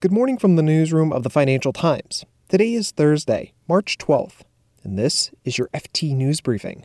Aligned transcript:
Good 0.00 0.12
morning 0.12 0.36
from 0.36 0.56
the 0.56 0.62
newsroom 0.62 1.10
of 1.10 1.22
the 1.22 1.30
Financial 1.30 1.72
Times. 1.72 2.26
Today 2.50 2.74
is 2.74 2.90
Thursday, 2.90 3.54
March 3.66 3.96
12th, 3.96 4.42
and 4.84 4.98
this 4.98 5.30
is 5.42 5.56
your 5.56 5.68
FT 5.68 6.14
News 6.14 6.42
Briefing. 6.42 6.84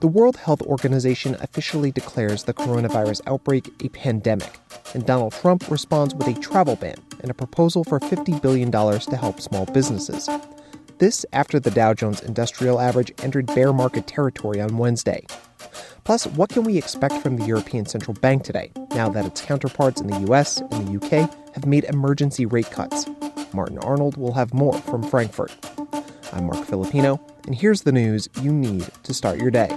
The 0.00 0.06
World 0.06 0.36
Health 0.36 0.60
Organization 0.60 1.38
officially 1.40 1.90
declares 1.90 2.44
the 2.44 2.52
coronavirus 2.52 3.22
outbreak 3.26 3.70
a 3.82 3.88
pandemic, 3.88 4.58
and 4.92 5.06
Donald 5.06 5.32
Trump 5.32 5.70
responds 5.70 6.14
with 6.14 6.28
a 6.28 6.38
travel 6.38 6.76
ban 6.76 6.96
and 7.20 7.30
a 7.30 7.34
proposal 7.34 7.82
for 7.82 7.98
$50 7.98 8.42
billion 8.42 8.70
to 8.70 9.16
help 9.16 9.40
small 9.40 9.64
businesses. 9.64 10.28
This 10.98 11.24
after 11.32 11.58
the 11.58 11.70
Dow 11.70 11.94
Jones 11.94 12.20
Industrial 12.20 12.78
Average 12.78 13.12
entered 13.22 13.46
bear 13.46 13.72
market 13.72 14.06
territory 14.06 14.60
on 14.60 14.76
Wednesday. 14.76 15.24
Plus, 16.04 16.26
what 16.26 16.50
can 16.50 16.64
we 16.64 16.76
expect 16.76 17.22
from 17.22 17.38
the 17.38 17.46
European 17.46 17.86
Central 17.86 18.12
Bank 18.12 18.44
today, 18.44 18.70
now 18.94 19.08
that 19.08 19.24
its 19.24 19.40
counterparts 19.40 20.02
in 20.02 20.08
the 20.08 20.30
US 20.30 20.60
and 20.60 20.86
the 20.86 21.22
UK 21.22 21.45
have 21.56 21.64
made 21.64 21.84
emergency 21.84 22.44
rate 22.44 22.70
cuts? 22.70 23.06
Martin 23.54 23.78
Arnold 23.78 24.18
will 24.18 24.34
have 24.34 24.52
more 24.52 24.74
from 24.74 25.02
Frankfurt. 25.02 25.56
I'm 26.34 26.44
Marc 26.44 26.66
Filippino, 26.66 27.18
and 27.46 27.54
here's 27.54 27.80
the 27.80 27.92
news 27.92 28.28
you 28.42 28.52
need 28.52 28.86
to 29.04 29.14
start 29.14 29.38
your 29.38 29.50
day. 29.50 29.70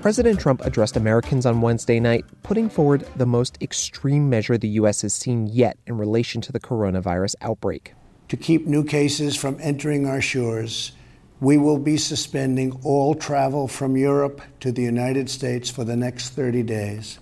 President 0.00 0.38
Trump 0.38 0.64
addressed 0.64 0.96
Americans 0.96 1.46
on 1.46 1.60
Wednesday 1.60 1.98
night, 1.98 2.24
putting 2.44 2.70
forward 2.70 3.04
the 3.16 3.26
most 3.26 3.60
extreme 3.60 4.30
measure 4.30 4.56
the 4.56 4.68
U.S. 4.68 5.02
has 5.02 5.12
seen 5.12 5.48
yet 5.48 5.76
in 5.88 5.98
relation 5.98 6.40
to 6.40 6.52
the 6.52 6.60
coronavirus 6.60 7.34
outbreak. 7.40 7.94
To 8.28 8.36
keep 8.36 8.68
new 8.68 8.84
cases 8.84 9.34
from 9.34 9.58
entering 9.60 10.06
our 10.06 10.20
shores, 10.20 10.92
we 11.40 11.58
will 11.58 11.78
be 11.78 11.96
suspending 11.96 12.78
all 12.84 13.16
travel 13.16 13.66
from 13.66 13.96
Europe 13.96 14.42
to 14.60 14.70
the 14.70 14.82
United 14.82 15.28
States 15.28 15.68
for 15.70 15.82
the 15.82 15.96
next 15.96 16.30
30 16.30 16.62
days. 16.62 17.18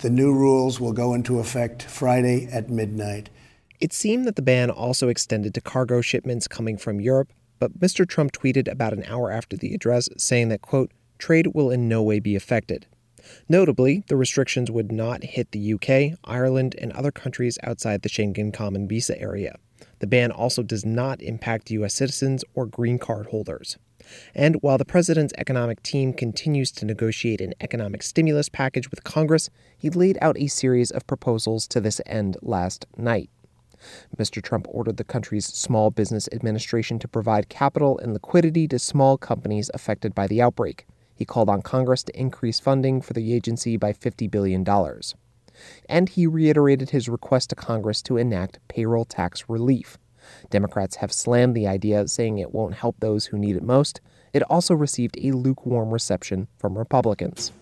The 0.00 0.08
new 0.08 0.32
rules 0.32 0.80
will 0.80 0.94
go 0.94 1.12
into 1.12 1.40
effect 1.40 1.82
Friday 1.82 2.48
at 2.50 2.70
midnight. 2.70 3.28
It 3.80 3.92
seemed 3.92 4.26
that 4.26 4.34
the 4.34 4.40
ban 4.40 4.70
also 4.70 5.08
extended 5.08 5.52
to 5.52 5.60
cargo 5.60 6.00
shipments 6.00 6.48
coming 6.48 6.78
from 6.78 7.02
Europe, 7.02 7.34
but 7.58 7.78
Mr. 7.78 8.08
Trump 8.08 8.32
tweeted 8.32 8.66
about 8.66 8.94
an 8.94 9.04
hour 9.04 9.30
after 9.30 9.58
the 9.58 9.74
address 9.74 10.08
saying 10.16 10.48
that, 10.48 10.62
quote, 10.62 10.90
trade 11.18 11.48
will 11.48 11.70
in 11.70 11.86
no 11.86 12.02
way 12.02 12.18
be 12.18 12.34
affected. 12.34 12.86
Notably, 13.46 14.02
the 14.08 14.16
restrictions 14.16 14.70
would 14.70 14.90
not 14.90 15.22
hit 15.22 15.52
the 15.52 15.74
UK, 15.74 16.18
Ireland, 16.24 16.76
and 16.78 16.92
other 16.92 17.12
countries 17.12 17.58
outside 17.62 18.00
the 18.00 18.08
Schengen 18.08 18.54
Common 18.54 18.88
Visa 18.88 19.20
area. 19.20 19.58
The 20.00 20.06
ban 20.06 20.30
also 20.32 20.62
does 20.62 20.84
not 20.84 21.22
impact 21.22 21.70
U.S. 21.70 21.94
citizens 21.94 22.44
or 22.54 22.66
green 22.66 22.98
card 22.98 23.26
holders. 23.26 23.78
And 24.34 24.56
while 24.62 24.78
the 24.78 24.84
president's 24.84 25.34
economic 25.38 25.82
team 25.82 26.12
continues 26.12 26.72
to 26.72 26.86
negotiate 26.86 27.40
an 27.40 27.54
economic 27.60 28.02
stimulus 28.02 28.48
package 28.48 28.90
with 28.90 29.04
Congress, 29.04 29.50
he 29.78 29.90
laid 29.90 30.18
out 30.20 30.38
a 30.38 30.48
series 30.48 30.90
of 30.90 31.06
proposals 31.06 31.68
to 31.68 31.80
this 31.80 32.00
end 32.06 32.36
last 32.42 32.86
night. 32.96 33.30
Mr. 34.16 34.42
Trump 34.42 34.66
ordered 34.68 34.96
the 34.96 35.04
country's 35.04 35.46
Small 35.46 35.90
Business 35.90 36.28
Administration 36.32 36.98
to 36.98 37.08
provide 37.08 37.48
capital 37.48 37.98
and 37.98 38.12
liquidity 38.12 38.68
to 38.68 38.78
small 38.78 39.16
companies 39.16 39.70
affected 39.72 40.14
by 40.14 40.26
the 40.26 40.42
outbreak. 40.42 40.86
He 41.14 41.24
called 41.24 41.48
on 41.48 41.62
Congress 41.62 42.02
to 42.04 42.18
increase 42.18 42.60
funding 42.60 43.00
for 43.00 43.12
the 43.12 43.32
agency 43.34 43.76
by 43.76 43.92
$50 43.92 44.30
billion. 44.30 44.64
And 45.88 46.08
he 46.08 46.26
reiterated 46.26 46.90
his 46.90 47.08
request 47.08 47.50
to 47.50 47.56
Congress 47.56 48.02
to 48.02 48.16
enact 48.16 48.58
payroll 48.68 49.04
tax 49.04 49.44
relief. 49.48 49.98
Democrats 50.50 50.96
have 50.96 51.12
slammed 51.12 51.54
the 51.54 51.66
idea, 51.66 52.06
saying 52.08 52.38
it 52.38 52.52
won't 52.52 52.74
help 52.74 52.96
those 52.98 53.26
who 53.26 53.38
need 53.38 53.56
it 53.56 53.62
most. 53.62 54.00
It 54.32 54.42
also 54.44 54.74
received 54.74 55.18
a 55.18 55.32
lukewarm 55.32 55.90
reception 55.90 56.48
from 56.58 56.78
Republicans. 56.78 57.52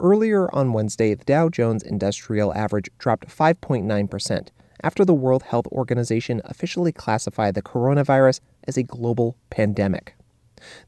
Earlier 0.00 0.54
on 0.54 0.72
Wednesday, 0.72 1.14
the 1.14 1.24
Dow 1.24 1.48
Jones 1.48 1.82
Industrial 1.82 2.52
Average 2.54 2.90
dropped 2.98 3.28
5.9%, 3.28 4.48
after 4.82 5.04
the 5.04 5.14
World 5.14 5.44
Health 5.44 5.66
Organization 5.68 6.42
officially 6.44 6.92
classified 6.92 7.54
the 7.54 7.62
coronavirus 7.62 8.40
as 8.68 8.76
a 8.76 8.82
global 8.82 9.38
pandemic. 9.48 10.14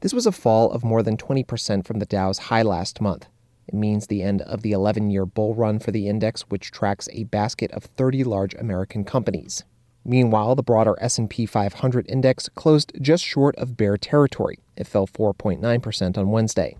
This 0.01 0.13
was 0.13 0.25
a 0.25 0.31
fall 0.31 0.71
of 0.71 0.83
more 0.83 1.03
than 1.03 1.17
20% 1.17 1.85
from 1.85 1.99
the 1.99 2.05
Dow's 2.05 2.37
high 2.37 2.61
last 2.61 3.01
month. 3.01 3.27
It 3.67 3.73
means 3.73 4.07
the 4.07 4.23
end 4.23 4.41
of 4.43 4.61
the 4.61 4.71
11 4.71 5.09
year 5.09 5.25
bull 5.25 5.53
run 5.53 5.79
for 5.79 5.91
the 5.91 6.07
index, 6.07 6.43
which 6.43 6.71
tracks 6.71 7.09
a 7.11 7.25
basket 7.25 7.71
of 7.71 7.83
30 7.83 8.23
large 8.23 8.53
American 8.55 9.03
companies. 9.03 9.63
Meanwhile, 10.05 10.55
the 10.55 10.63
broader 10.63 10.95
S&P 11.01 11.45
500 11.45 12.09
index 12.09 12.47
closed 12.55 12.93
just 13.01 13.25
short 13.25 13.57
of 13.57 13.75
bear 13.75 13.97
territory. 13.97 14.59
It 14.77 14.87
fell 14.87 15.05
4.9% 15.05 16.17
on 16.17 16.31
Wednesday. 16.31 16.77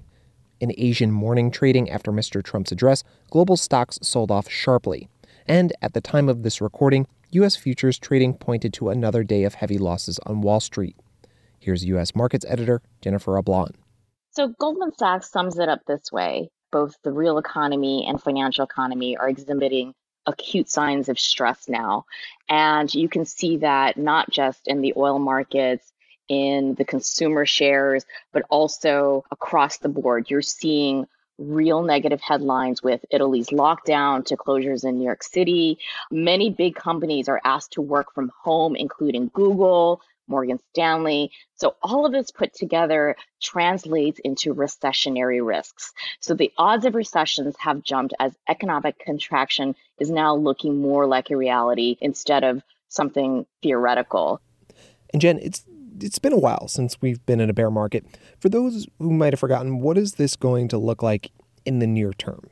In 0.61 0.71
Asian 0.77 1.11
morning 1.11 1.51
trading 1.51 1.89
after 1.89 2.11
Mr. 2.11 2.41
Trump's 2.41 2.71
address, 2.71 3.03
global 3.29 3.57
stocks 3.57 3.99
sold 4.01 4.31
off 4.31 4.49
sharply, 4.49 5.09
and 5.45 5.73
at 5.81 5.93
the 5.93 6.01
time 6.01 6.29
of 6.29 6.43
this 6.43 6.61
recording, 6.61 7.05
U.S. 7.31 7.57
futures 7.57 7.99
trading 7.99 8.33
pointed 8.33 8.73
to 8.73 8.89
another 8.89 9.23
day 9.25 9.43
of 9.43 9.55
heavy 9.55 9.77
losses 9.77 10.19
on 10.25 10.39
Wall 10.39 10.61
Street. 10.61 10.95
Here's 11.67 11.83
U.S. 11.83 12.15
markets 12.15 12.45
editor 12.47 12.81
Jennifer 13.01 13.33
Ablan. 13.33 13.71
So 14.31 14.47
Goldman 14.57 14.93
Sachs 14.97 15.29
sums 15.29 15.59
it 15.59 15.67
up 15.67 15.81
this 15.85 16.13
way 16.13 16.49
both 16.71 16.95
the 17.03 17.11
real 17.11 17.37
economy 17.37 18.05
and 18.07 18.23
financial 18.23 18.63
economy 18.63 19.17
are 19.17 19.27
exhibiting 19.27 19.93
acute 20.25 20.69
signs 20.69 21.09
of 21.09 21.19
stress 21.19 21.67
now. 21.67 22.05
And 22.47 22.93
you 22.93 23.09
can 23.09 23.25
see 23.25 23.57
that 23.57 23.97
not 23.97 24.29
just 24.31 24.65
in 24.65 24.79
the 24.79 24.93
oil 24.95 25.19
markets, 25.19 25.91
in 26.29 26.75
the 26.75 26.85
consumer 26.85 27.45
shares, 27.45 28.05
but 28.31 28.43
also 28.49 29.25
across 29.29 29.79
the 29.79 29.89
board. 29.89 30.29
You're 30.29 30.41
seeing 30.41 31.05
real 31.37 31.81
negative 31.83 32.21
headlines 32.21 32.81
with 32.81 33.03
Italy's 33.11 33.49
lockdown 33.49 34.25
to 34.27 34.37
closures 34.37 34.85
in 34.85 34.99
New 34.99 35.03
York 35.03 35.21
City. 35.21 35.79
Many 36.11 36.49
big 36.49 36.75
companies 36.75 37.27
are 37.27 37.41
asked 37.43 37.73
to 37.73 37.81
work 37.81 38.13
from 38.13 38.31
home, 38.41 38.73
including 38.73 39.31
Google, 39.33 40.01
Morgan 40.27 40.59
Stanley. 40.71 41.31
So 41.55 41.75
all 41.81 42.05
of 42.05 42.11
this 42.11 42.31
put 42.31 42.53
together 42.53 43.15
translates 43.41 44.19
into 44.23 44.53
recessionary 44.53 45.45
risks. 45.45 45.93
So 46.19 46.33
the 46.33 46.51
odds 46.57 46.85
of 46.85 46.95
recessions 46.95 47.55
have 47.59 47.83
jumped 47.83 48.13
as 48.19 48.33
economic 48.47 48.99
contraction 48.99 49.75
is 49.99 50.09
now 50.09 50.35
looking 50.35 50.81
more 50.81 51.07
like 51.07 51.29
a 51.29 51.37
reality 51.37 51.97
instead 52.01 52.43
of 52.43 52.61
something 52.89 53.45
theoretical. 53.61 54.41
And 55.13 55.21
Jen, 55.21 55.39
it's 55.39 55.63
it's 55.99 56.19
been 56.19 56.33
a 56.33 56.37
while 56.37 56.67
since 56.67 57.01
we've 57.01 57.25
been 57.25 57.39
in 57.39 57.49
a 57.49 57.53
bear 57.53 57.71
market. 57.71 58.05
For 58.39 58.49
those 58.49 58.87
who 58.99 59.11
might 59.11 59.33
have 59.33 59.39
forgotten, 59.39 59.79
what 59.79 59.97
is 59.97 60.13
this 60.13 60.35
going 60.35 60.67
to 60.67 60.77
look 60.77 61.01
like 61.01 61.31
in 61.65 61.79
the 61.79 61.87
near 61.87 62.13
term? 62.13 62.49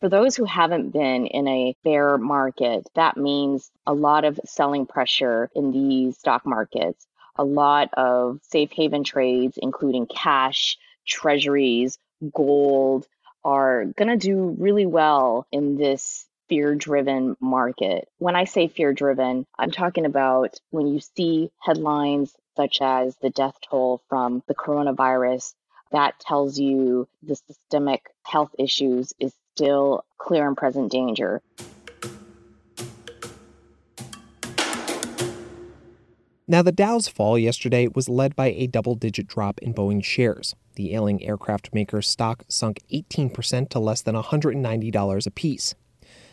For 0.00 0.10
those 0.10 0.36
who 0.36 0.44
haven't 0.44 0.90
been 0.90 1.26
in 1.26 1.48
a 1.48 1.74
bear 1.82 2.18
market, 2.18 2.86
that 2.94 3.16
means 3.16 3.70
a 3.86 3.94
lot 3.94 4.24
of 4.24 4.38
selling 4.44 4.84
pressure 4.84 5.50
in 5.54 5.72
these 5.72 6.18
stock 6.18 6.44
markets, 6.44 7.06
a 7.36 7.44
lot 7.44 7.94
of 7.94 8.40
safe 8.42 8.72
haven 8.72 9.04
trades, 9.04 9.58
including 9.60 10.06
cash, 10.06 10.76
treasuries, 11.06 11.98
gold, 12.34 13.06
are 13.42 13.86
going 13.86 14.08
to 14.08 14.16
do 14.16 14.54
really 14.58 14.84
well 14.84 15.46
in 15.50 15.76
this 15.76 16.26
fear 16.48 16.74
driven 16.74 17.36
market. 17.40 18.08
When 18.18 18.36
I 18.36 18.44
say 18.44 18.68
fear 18.68 18.92
driven, 18.92 19.46
I'm 19.58 19.70
talking 19.70 20.04
about 20.04 20.60
when 20.70 20.88
you 20.88 21.00
see 21.00 21.50
headlines 21.58 22.34
such 22.56 22.82
as 22.82 23.16
the 23.16 23.30
death 23.30 23.56
toll 23.68 24.02
from 24.08 24.42
the 24.46 24.54
coronavirus, 24.54 25.54
that 25.92 26.18
tells 26.20 26.58
you 26.58 27.08
the 27.22 27.36
systemic 27.36 28.10
health 28.24 28.54
issues 28.58 29.12
is 29.18 29.32
still 29.56 30.04
clear 30.18 30.46
and 30.46 30.56
present 30.56 30.92
danger. 30.92 31.40
Now, 36.48 36.62
the 36.62 36.72
Dow's 36.72 37.08
fall 37.08 37.38
yesterday 37.38 37.88
was 37.92 38.08
led 38.08 38.36
by 38.36 38.48
a 38.48 38.68
double 38.68 38.94
digit 38.94 39.26
drop 39.26 39.58
in 39.60 39.74
Boeing 39.74 40.04
shares. 40.04 40.54
The 40.76 40.94
ailing 40.94 41.24
aircraft 41.24 41.74
maker's 41.74 42.06
stock 42.06 42.44
sunk 42.48 42.80
18% 42.92 43.70
to 43.70 43.78
less 43.80 44.02
than 44.02 44.14
$190 44.14 45.26
apiece. 45.26 45.74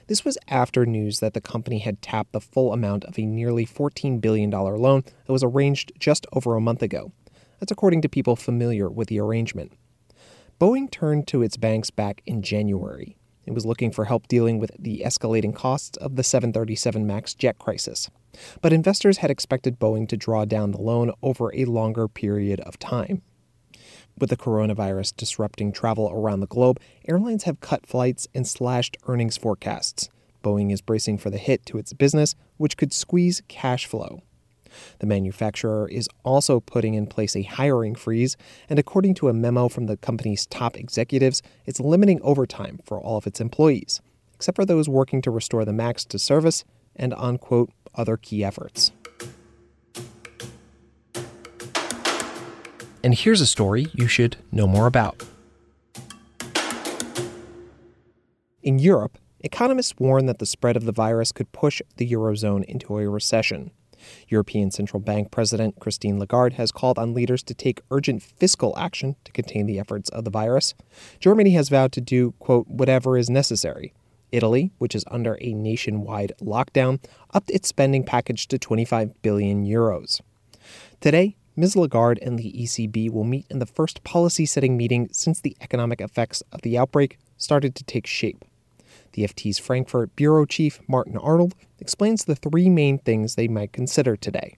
This 0.08 0.26
was 0.26 0.38
after 0.50 0.86
news 0.86 1.20
that 1.20 1.34
the 1.34 1.42
company 1.42 1.80
had 1.80 2.02
tapped 2.02 2.34
the 2.34 2.42
full 2.42 2.74
amount 2.74 3.06
of 3.06 3.18
a 3.18 3.26
nearly 3.26 3.66
$14 3.66 4.20
billion 4.20 4.52
loan 4.52 5.04
that 5.26 5.34
was 5.34 5.44
arranged 5.44 5.94
just 5.98 6.28
over 6.34 6.56
a 6.56 6.62
month 6.62 6.84
ago. 6.84 7.14
That's 7.60 7.72
according 7.72 8.02
to 8.02 8.10
people 8.10 8.36
familiar 8.36 8.90
with 8.90 9.08
the 9.08 9.22
arrangement. 9.22 9.72
Boeing 10.60 10.90
turned 10.90 11.28
to 11.28 11.42
its 11.42 11.58
banks 11.58 11.90
back 11.90 12.22
in 12.26 12.42
January. 12.42 13.18
It 13.46 13.54
was 13.54 13.66
looking 13.66 13.92
for 13.92 14.06
help 14.06 14.28
dealing 14.28 14.60
with 14.60 14.72
the 14.80 15.02
escalating 15.06 15.54
costs 15.54 15.98
of 15.98 16.16
the 16.16 16.24
737 16.24 17.06
MAX 17.06 17.34
jet 17.34 17.58
crisis. 17.60 18.10
But 18.62 18.72
investors 18.72 19.18
had 19.18 19.32
expected 19.32 19.80
Boeing 19.80 20.08
to 20.10 20.18
draw 20.18 20.46
down 20.46 20.72
the 20.72 20.82
loan 20.82 21.12
over 21.22 21.54
a 21.54 21.66
longer 21.66 22.08
period 22.08 22.62
of 22.62 22.80
time. 22.80 23.22
With 24.18 24.30
the 24.30 24.38
coronavirus 24.38 25.16
disrupting 25.18 25.72
travel 25.72 26.10
around 26.14 26.40
the 26.40 26.48
globe, 26.48 26.80
airlines 27.08 27.44
have 27.44 27.60
cut 27.60 27.86
flights 27.86 28.28
and 28.34 28.48
slashed 28.48 28.96
earnings 29.08 29.38
forecasts. 29.38 30.08
Boeing 30.44 30.72
is 30.72 30.82
bracing 30.82 31.18
for 31.18 31.30
the 31.30 31.38
hit 31.38 31.66
to 31.66 31.78
its 31.78 31.94
business, 31.94 32.36
which 32.58 32.78
could 32.78 32.94
squeeze 32.94 33.42
cash 33.48 33.86
flow. 33.86 34.22
The 35.00 35.08
manufacturer 35.08 35.88
is 35.90 36.10
also 36.24 36.60
putting 36.60 36.94
in 36.94 37.08
place 37.08 37.36
a 37.36 37.44
hiring 37.44 37.96
freeze, 37.96 38.38
and 38.70 38.80
according 38.80 39.16
to 39.16 39.30
a 39.30 39.34
memo 39.34 39.68
from 39.70 39.88
the 39.88 39.98
company's 39.98 40.46
top 40.46 40.78
executives, 40.78 41.42
it's 41.66 41.80
limiting 41.80 42.22
overtime 42.22 42.80
for 42.86 43.00
all 43.00 43.18
of 43.18 43.28
its 43.28 43.40
employees, 43.42 44.02
except 44.34 44.56
for 44.56 44.66
those 44.66 44.90
working 44.90 45.22
to 45.22 45.32
restore 45.32 45.66
the 45.66 45.74
MAX 45.74 46.06
to 46.06 46.20
service 46.20 46.64
and 46.96 47.14
on, 47.14 47.38
quote, 47.38 47.72
other 47.96 48.18
key 48.18 48.44
efforts. 48.44 48.92
And 53.04 53.14
here's 53.14 53.42
a 53.42 53.46
story 53.46 53.88
you 53.94 54.08
should 54.08 54.38
know 54.52 54.66
more 54.66 54.88
about. 54.88 55.24
In 58.62 58.80
Europe, 58.80 59.18
economists 59.42 59.96
warn 60.00 60.26
that 60.28 60.40
the 60.40 60.46
spread 60.46 60.78
of 60.78 60.86
the 60.86 60.94
virus 60.94 61.34
could 61.34 61.52
push 61.52 61.82
the 61.98 62.10
Eurozone 62.10 62.64
into 62.64 62.98
a 62.98 63.10
recession. 63.10 63.72
European 64.28 64.72
Central 64.72 65.00
Bank 65.00 65.32
President 65.32 65.80
Christine 65.80 66.20
Lagarde 66.20 66.56
has 66.56 66.72
called 66.72 66.98
on 66.98 67.14
leaders 67.14 67.44
to 67.44 67.54
take 67.54 67.82
urgent 67.92 68.22
fiscal 68.22 68.78
action 68.78 69.16
to 69.24 69.32
contain 69.32 69.66
the 69.66 69.80
efforts 69.80 70.10
of 70.10 70.24
the 70.26 70.32
virus. 70.32 70.74
Germany 71.20 71.52
has 71.52 71.70
vowed 71.70 71.92
to 71.94 72.02
do, 72.02 72.34
quote, 72.40 72.68
whatever 72.68 73.18
is 73.18 73.30
necessary. 73.30 73.94
Italy, 74.32 74.72
which 74.80 74.96
is 74.96 75.06
under 75.12 75.38
a 75.42 75.54
nationwide 75.54 76.34
lockdown, 76.42 77.00
upped 77.34 77.52
its 77.52 77.68
spending 77.68 78.04
package 78.04 78.48
to 78.48 78.58
25 78.58 79.22
billion 79.22 79.66
euros. 79.66 80.22
Today, 81.00 81.36
Ms. 81.56 81.76
Lagarde 81.76 82.20
and 82.24 82.40
the 82.40 82.52
ECB 82.52 83.12
will 83.12 83.24
meet 83.24 83.46
in 83.52 83.60
the 83.60 83.68
first 83.68 84.04
policy 84.04 84.46
setting 84.46 84.76
meeting 84.76 85.08
since 85.12 85.40
the 85.40 85.56
economic 85.62 86.02
effects 86.02 86.42
of 86.52 86.64
the 86.64 86.78
outbreak 86.78 87.20
started 87.38 87.76
to 87.76 87.84
take 87.84 88.08
shape. 88.08 88.44
The 89.14 89.24
FT's 89.24 89.60
Frankfurt 89.60 90.16
bureau 90.16 90.46
chief, 90.46 90.80
Martin 90.88 91.18
Arnold, 91.18 91.56
explains 91.80 92.26
the 92.26 92.36
three 92.36 92.70
main 92.70 92.98
things 92.98 93.36
they 93.36 93.48
might 93.48 93.72
consider 93.72 94.16
today. 94.16 94.58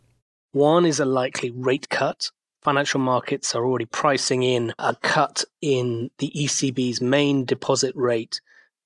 One 0.53 0.85
is 0.85 0.99
a 0.99 1.05
likely 1.05 1.51
rate 1.51 1.89
cut. 1.89 2.31
Financial 2.61 2.99
markets 2.99 3.53
are 3.53 3.65
already 3.65 3.85
pricing 3.85 4.43
in 4.43 4.73
a 4.79 4.95
cut 4.95 5.43
in 5.61 6.09
the 6.19 6.31
ECB's 6.35 7.01
main 7.01 7.45
deposit 7.45 7.93
rate 7.95 8.39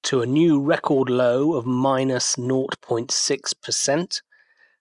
to 0.04 0.21
a 0.21 0.25
new 0.25 0.60
record 0.60 1.10
low 1.10 1.54
of 1.54 1.66
minus 1.66 2.36
0.6%. 2.36 4.22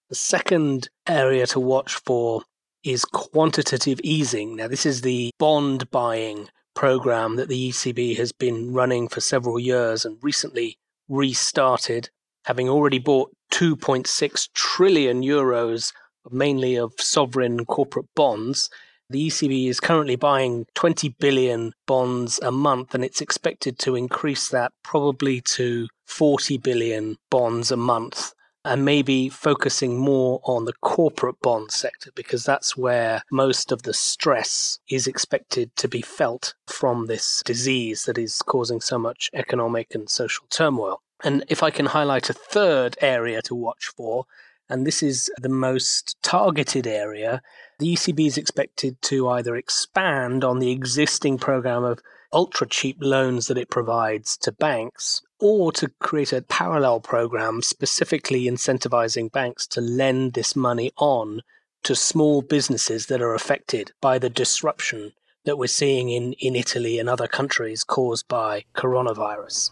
The 0.08 0.14
second 0.14 0.88
area 1.06 1.46
to 1.48 1.60
watch 1.60 1.94
for 1.96 2.42
is 2.82 3.04
quantitative 3.04 4.00
easing. 4.02 4.56
Now, 4.56 4.68
this 4.68 4.86
is 4.86 5.02
the 5.02 5.30
bond 5.38 5.90
buying 5.90 6.48
program 6.78 7.34
that 7.34 7.48
the 7.48 7.70
ECB 7.70 8.16
has 8.16 8.30
been 8.30 8.72
running 8.72 9.08
for 9.08 9.20
several 9.20 9.58
years 9.58 10.04
and 10.04 10.16
recently 10.22 10.78
restarted, 11.08 12.08
having 12.44 12.68
already 12.68 13.00
bought 13.00 13.32
2.6 13.50 14.48
trillion 14.54 15.20
euros, 15.20 15.92
mainly 16.30 16.76
of 16.76 16.92
sovereign 16.98 17.64
corporate 17.64 18.06
bonds. 18.14 18.70
The 19.10 19.26
ECB 19.26 19.68
is 19.68 19.80
currently 19.80 20.14
buying 20.14 20.66
20 20.76 21.16
billion 21.18 21.72
bonds 21.88 22.38
a 22.44 22.52
month, 22.52 22.94
and 22.94 23.04
it's 23.04 23.20
expected 23.20 23.80
to 23.80 23.96
increase 23.96 24.48
that 24.50 24.70
probably 24.84 25.40
to 25.56 25.88
40 26.06 26.58
billion 26.58 27.16
bonds 27.28 27.72
a 27.72 27.76
month 27.76 28.34
and 28.64 28.84
maybe 28.84 29.28
focusing 29.28 29.98
more 29.98 30.40
on 30.44 30.64
the 30.64 30.72
corporate 30.80 31.40
bond 31.40 31.70
sector 31.70 32.10
because 32.14 32.44
that's 32.44 32.76
where 32.76 33.22
most 33.30 33.72
of 33.72 33.82
the 33.82 33.94
stress 33.94 34.78
is 34.90 35.06
expected 35.06 35.74
to 35.76 35.88
be 35.88 36.02
felt 36.02 36.54
from 36.66 37.06
this 37.06 37.42
disease 37.44 38.04
that 38.04 38.18
is 38.18 38.42
causing 38.42 38.80
so 38.80 38.98
much 38.98 39.30
economic 39.32 39.94
and 39.94 40.10
social 40.10 40.46
turmoil. 40.50 41.00
And 41.24 41.44
if 41.48 41.62
I 41.62 41.70
can 41.70 41.86
highlight 41.86 42.30
a 42.30 42.34
third 42.34 42.96
area 43.00 43.42
to 43.42 43.54
watch 43.54 43.86
for, 43.96 44.26
and 44.68 44.86
this 44.86 45.02
is 45.02 45.30
the 45.40 45.48
most 45.48 46.16
targeted 46.22 46.86
area, 46.86 47.40
the 47.78 47.94
ECB 47.94 48.26
is 48.26 48.36
expected 48.36 49.00
to 49.02 49.28
either 49.30 49.56
expand 49.56 50.44
on 50.44 50.58
the 50.58 50.70
existing 50.70 51.38
program 51.38 51.84
of 51.84 52.00
ultra 52.32 52.66
cheap 52.66 52.96
loans 53.00 53.46
that 53.46 53.58
it 53.58 53.70
provides 53.70 54.36
to 54.36 54.52
banks 54.52 55.22
or 55.40 55.72
to 55.72 55.88
create 56.00 56.32
a 56.32 56.42
parallel 56.42 57.00
program 57.00 57.62
specifically 57.62 58.44
incentivizing 58.44 59.30
banks 59.30 59.66
to 59.66 59.80
lend 59.80 60.32
this 60.32 60.56
money 60.56 60.90
on 60.96 61.40
to 61.84 61.94
small 61.94 62.42
businesses 62.42 63.06
that 63.06 63.22
are 63.22 63.34
affected 63.34 63.92
by 64.00 64.18
the 64.18 64.30
disruption 64.30 65.12
that 65.44 65.56
we're 65.56 65.66
seeing 65.66 66.10
in, 66.10 66.34
in 66.34 66.56
Italy 66.56 66.98
and 66.98 67.08
other 67.08 67.28
countries 67.28 67.84
caused 67.84 68.26
by 68.28 68.64
coronavirus. 68.74 69.70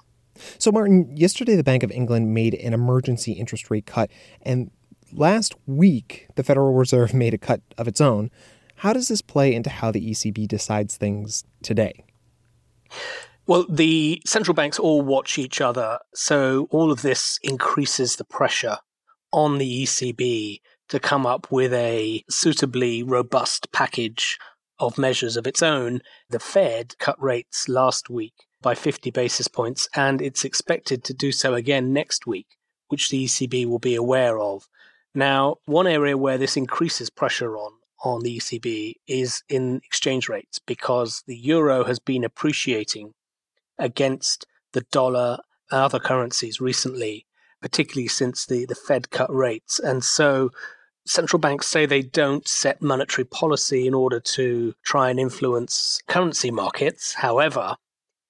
So, 0.58 0.70
Martin, 0.70 1.14
yesterday 1.17 1.56
the 1.56 1.64
Bank 1.64 1.82
of 1.82 1.91
England 1.91 2.32
made 2.32 2.55
an 2.55 2.73
emergency 2.73 3.32
interest 3.32 3.70
rate 3.70 3.87
cut, 3.87 4.11
and 4.43 4.70
last 5.12 5.55
week 5.67 6.29
the 6.35 6.43
Federal 6.43 6.73
Reserve 6.75 7.12
made 7.25 7.35
a 7.35 7.38
cut 7.38 7.61
of 7.76 7.88
its 7.88 8.00
own. 8.00 8.31
How 8.76 8.93
does 8.93 9.08
this 9.08 9.23
play 9.23 9.55
into 9.55 9.70
how 9.70 9.91
the 9.91 10.11
ECB 10.11 10.47
decides 10.47 10.97
things 10.97 11.44
today? 11.62 12.05
Well, 13.46 13.64
the 13.68 14.20
central 14.26 14.54
banks 14.54 14.78
all 14.78 15.02
watch 15.02 15.38
each 15.38 15.60
other. 15.60 15.98
So 16.14 16.66
all 16.70 16.90
of 16.90 17.02
this 17.02 17.38
increases 17.42 18.16
the 18.16 18.24
pressure 18.24 18.78
on 19.32 19.58
the 19.58 19.84
ECB 19.84 20.60
to 20.88 21.00
come 21.00 21.26
up 21.26 21.50
with 21.50 21.72
a 21.72 22.24
suitably 22.28 23.02
robust 23.02 23.70
package 23.72 24.38
of 24.78 24.98
measures 24.98 25.36
of 25.36 25.46
its 25.46 25.62
own. 25.62 26.00
The 26.28 26.40
Fed 26.40 26.98
cut 26.98 27.20
rates 27.22 27.68
last 27.68 28.10
week 28.10 28.34
by 28.62 28.74
50 28.74 29.10
basis 29.10 29.48
points, 29.48 29.88
and 29.94 30.20
it's 30.20 30.44
expected 30.44 31.04
to 31.04 31.14
do 31.14 31.30
so 31.30 31.54
again 31.54 31.92
next 31.92 32.26
week, 32.26 32.56
which 32.88 33.10
the 33.10 33.24
ECB 33.24 33.66
will 33.66 33.78
be 33.78 33.94
aware 33.94 34.38
of. 34.38 34.68
Now, 35.14 35.56
one 35.66 35.86
area 35.86 36.16
where 36.16 36.36
this 36.36 36.56
increases 36.56 37.10
pressure 37.10 37.56
on 37.56 37.72
on 38.14 38.23
the 38.23 38.38
ECB 38.38 38.94
is 39.06 39.43
in 39.49 39.81
exchange 39.85 40.29
rates 40.29 40.58
because 40.58 41.23
the 41.26 41.37
euro 41.37 41.85
has 41.85 41.99
been 41.99 42.25
appreciating 42.25 43.12
against 43.79 44.47
the 44.73 44.82
dollar 44.93 45.38
and 45.70 45.81
other 45.81 45.99
currencies 45.99 46.61
recently, 46.61 47.26
particularly 47.61 48.08
since 48.08 48.47
the, 48.47 48.64
the 48.67 48.75
Fed 48.75 49.11
cut 49.11 49.32
rates. 49.35 49.79
And 49.79 50.05
so 50.05 50.50
central 51.05 51.41
banks 51.41 51.67
say 51.67 51.85
they 51.85 52.03
don't 52.03 52.47
set 52.47 52.81
monetary 52.81 53.25
policy 53.25 53.87
in 53.87 53.94
order 53.94 54.20
to 54.20 54.75
try 54.85 55.11
and 55.11 55.19
influence 55.19 56.00
currency 56.06 56.50
markets. 56.50 57.14
However, 57.14 57.76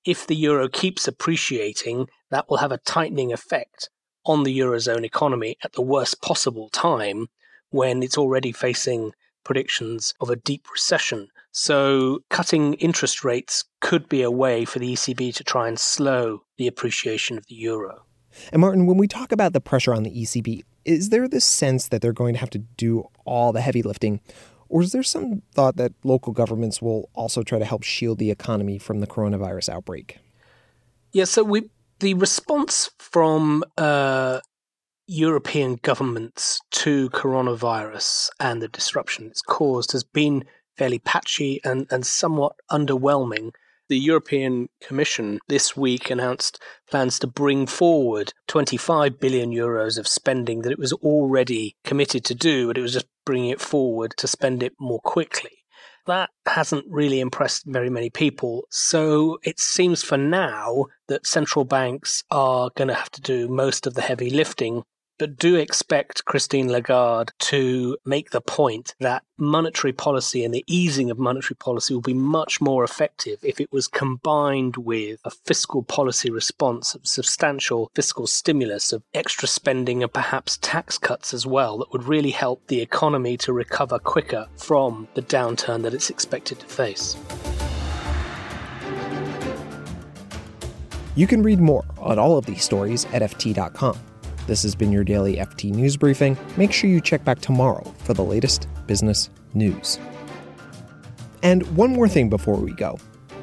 if 0.05 0.27
the 0.27 0.37
euro 0.37 0.69
keeps 0.69 1.07
appreciating, 1.07 2.09
that 2.31 2.49
will 2.49 2.59
have 2.59 2.73
a 2.73 2.79
tightening 2.79 3.33
effect 3.33 3.91
on 4.25 4.43
the 4.43 4.59
eurozone 4.59 5.05
economy 5.05 5.57
at 5.63 5.73
the 5.75 5.83
worst 5.83 6.23
possible 6.23 6.69
time 6.71 7.29
when 7.71 8.03
it's 8.03 8.19
already 8.19 8.53
facing 8.53 9.13
predictions 9.47 10.13
of 10.21 10.29
a 10.29 10.37
deep 10.37 10.67
recession. 10.71 11.29
So, 11.53 12.19
cutting 12.29 12.75
interest 12.75 13.25
rates 13.25 13.65
could 13.81 14.09
be 14.09 14.23
a 14.23 14.31
way 14.31 14.65
for 14.65 14.79
the 14.81 14.93
ECB 14.93 15.35
to 15.37 15.45
try 15.45 15.69
and 15.69 15.79
slow 15.79 16.43
the 16.59 16.67
appreciation 16.67 17.39
of 17.39 17.47
the 17.47 17.55
euro. 17.55 18.05
And, 18.53 18.61
Martin, 18.61 18.87
when 18.87 18.99
we 18.99 19.09
talk 19.09 19.33
about 19.33 19.53
the 19.53 19.61
pressure 19.61 19.95
on 19.95 20.03
the 20.03 20.11
ECB, 20.11 20.65
is 20.85 21.09
there 21.09 21.29
this 21.29 21.45
sense 21.45 21.89
that 21.89 22.03
they're 22.03 22.13
going 22.13 22.35
to 22.35 22.41
have 22.41 22.51
to 22.51 22.59
do 22.59 23.05
all 23.25 23.53
the 23.53 23.61
heavy 23.61 23.83
lifting? 23.83 24.21
Or 24.69 24.83
is 24.83 24.93
there 24.93 25.05
some 25.05 25.43
thought 25.55 25.77
that 25.77 25.93
local 26.03 26.33
governments 26.33 26.83
will 26.83 27.09
also 27.15 27.43
try 27.43 27.59
to 27.59 27.65
help 27.65 27.85
shield 27.85 28.19
the 28.19 28.33
economy 28.33 28.79
from 28.79 28.99
the 28.99 29.07
coronavirus 29.07 29.69
outbreak? 29.69 30.19
Yeah, 31.13 31.25
so 31.25 31.45
we 31.45 31.71
the 32.01 32.15
response 32.15 32.91
from 32.99 33.65
uh, 33.79 34.41
European 35.09 35.77
governments 35.83 36.61
to 36.73 37.09
coronavirus 37.11 38.29
and 38.41 38.61
the 38.61 38.67
disruption 38.67 39.27
it's 39.27 39.41
caused 39.41 39.93
has 39.93 40.03
been 40.03 40.45
fairly 40.77 40.99
patchy 40.99 41.61
and, 41.65 41.87
and 41.93 42.05
somewhat 42.05 42.57
underwhelming. 42.73 43.53
The 43.89 43.99
European 43.99 44.69
Commission 44.81 45.39
this 45.47 45.77
week 45.77 46.11
announced 46.11 46.61
plans 46.91 47.21
to 47.21 47.29
bring 47.29 47.69
forward 47.69 48.33
25 48.49 49.21
billion 49.21 49.53
euros 49.53 49.97
of 49.97 50.09
spending 50.09 50.63
that 50.63 50.73
it 50.73 50.79
was 50.79 50.93
already 50.95 51.77
committed 51.85 52.25
to 52.25 52.35
do, 52.35 52.67
but 52.67 52.77
it 52.77 52.83
was 52.83 52.95
just 52.95 53.07
bringing 53.25 53.51
it 53.51 53.61
forward 53.61 54.13
to 54.17 54.27
spend 54.27 54.61
it 54.61 54.73
more 54.81 55.01
quickly. 55.03 55.63
That 56.07 56.31
hasn't 56.47 56.85
really 56.89 57.21
impressed 57.21 57.65
very 57.65 57.91
many 57.91 58.11
people. 58.11 58.65
So 58.71 59.39
it 59.45 59.61
seems 59.61 60.03
for 60.03 60.17
now 60.17 60.87
that 61.07 61.29
central 61.29 61.65
banks 61.65 62.25
are 62.29 62.71
going 62.75 62.89
to 62.89 62.95
have 62.95 63.11
to 63.13 63.21
do 63.21 63.47
most 63.47 63.87
of 63.87 63.95
the 63.95 64.03
heavy 64.03 64.31
lifting 64.31 64.83
but 65.19 65.39
do 65.39 65.57
expect 65.57 66.25
Christine 66.25 66.71
Lagarde 66.71 67.33
to 67.39 67.97
make 68.05 68.31
the 68.31 68.41
point 68.41 68.95
that 69.01 69.23
monetary 69.39 69.93
policy 69.93 70.45
and 70.45 70.53
the 70.53 70.65
easing 70.67 71.11
of 71.11 71.19
monetary 71.19 71.57
policy 71.57 71.95
will 71.95 72.01
be 72.01 72.15
much 72.15 72.61
more 72.61 72.85
effective 72.85 73.39
if 73.43 73.61
it 73.61 73.73
was 73.73 73.89
combined 73.89 74.77
with 74.77 75.21
a 75.25 75.31
fiscal 75.31 75.83
policy 75.83 76.31
response 76.31 76.95
of 76.95 77.07
substantial 77.07 77.91
fiscal 77.95 78.27
stimulus, 78.27 78.93
of 78.93 79.03
extra 79.15 79.49
spending, 79.49 80.03
and 80.03 80.13
perhaps 80.13 80.59
tax 80.59 80.99
cuts 80.99 81.33
as 81.33 81.47
well 81.47 81.79
that 81.79 81.93
would 81.93 82.05
really 82.05 82.31
help 82.31 82.67
the 82.67 82.81
economy 82.81 83.37
to 83.37 83.53
recover 83.53 83.99
quicker 83.99 84.47
from 84.57 85.09
the 85.15 85.23
downturn 85.23 85.83
that 85.83 85.95
it's 85.95 86.11
expected 86.11 86.59
to 86.61 86.67
face. 86.67 87.17
You 91.15 91.27
can 91.27 91.43
read 91.43 91.61
more 91.61 91.85
on 91.99 92.19
all 92.19 92.37
of 92.37 92.45
these 92.45 92.63
stories 92.63 93.07
at 93.07 93.23
FT.com. 93.23 93.99
This 94.47 94.63
has 94.63 94.77
been 94.77 94.93
your 94.93 95.03
daily 95.03 95.37
FT 95.37 95.73
News 95.73 95.97
Briefing. 95.97 96.39
Make 96.57 96.73
sure 96.73 96.89
you 96.89 97.01
check 97.01 97.25
back 97.25 97.41
tomorrow 97.41 97.83
for 98.05 98.15
the 98.15 98.23
latest 98.23 98.69
business 98.87 99.29
news. 99.55 99.99
And 101.43 101.67
one 101.77 101.93
more 101.93 102.09
thing 102.09 102.29
before 102.29 102.55
we 102.57 102.73
go. 102.73 102.99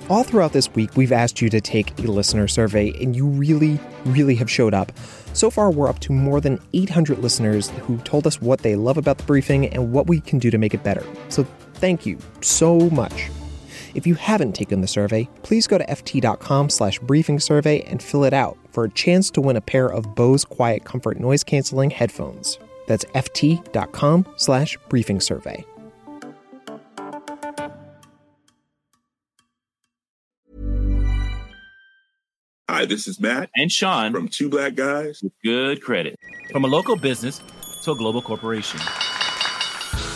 All 0.09 0.23
throughout 0.23 0.53
this 0.53 0.73
week, 0.75 0.95
we've 0.95 1.11
asked 1.11 1.41
you 1.41 1.49
to 1.49 1.59
take 1.59 1.97
a 1.99 2.03
listener 2.03 2.47
survey, 2.47 2.93
and 3.01 3.15
you 3.15 3.27
really, 3.27 3.79
really 4.05 4.35
have 4.35 4.49
showed 4.49 4.73
up. 4.73 4.93
So 5.33 5.49
far, 5.49 5.71
we're 5.71 5.89
up 5.89 5.99
to 5.99 6.13
more 6.13 6.39
than 6.39 6.59
800 6.71 7.19
listeners 7.19 7.69
who 7.81 7.97
told 7.99 8.25
us 8.25 8.41
what 8.41 8.59
they 8.59 8.75
love 8.75 8.97
about 8.97 9.17
the 9.17 9.23
briefing 9.25 9.67
and 9.67 9.91
what 9.91 10.07
we 10.07 10.21
can 10.21 10.39
do 10.39 10.51
to 10.51 10.57
make 10.57 10.73
it 10.73 10.83
better. 10.83 11.05
So 11.27 11.43
thank 11.75 12.05
you 12.05 12.17
so 12.41 12.89
much. 12.91 13.29
If 13.93 14.07
you 14.07 14.15
haven't 14.15 14.53
taken 14.53 14.79
the 14.79 14.87
survey, 14.87 15.27
please 15.41 15.67
go 15.67 15.77
to 15.77 15.85
ft.com 15.85 16.69
slash 16.69 16.99
briefing 16.99 17.39
survey 17.39 17.81
and 17.81 18.01
fill 18.01 18.23
it 18.23 18.33
out 18.33 18.57
for 18.73 18.83
a 18.85 18.89
chance 18.89 19.29
to 19.31 19.41
win 19.41 19.55
a 19.55 19.61
pair 19.61 19.87
of 19.87 20.15
Bose 20.15 20.43
Quiet 20.43 20.83
Comfort 20.83 21.19
noise 21.19 21.43
canceling 21.43 21.91
headphones. 21.91 22.57
That's 22.87 23.05
ft.com 23.05 24.25
slash 24.35 24.77
briefing 24.89 25.21
survey. 25.21 25.63
Hi, 32.69 32.85
this 32.85 33.07
is 33.07 33.19
Matt 33.19 33.49
and 33.55 33.71
Sean 33.71 34.13
from 34.13 34.27
Two 34.27 34.49
Black 34.49 34.73
Guys 34.73 35.21
with 35.21 35.33
Good 35.43 35.81
Credit. 35.81 36.17
From 36.51 36.65
a 36.65 36.67
local 36.67 36.95
business 36.95 37.39
to 37.83 37.91
a 37.91 37.95
global 37.95 38.21
corporation. 38.21 38.79